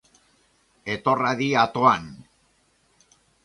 [0.93, 2.11] Etor hadi atoan!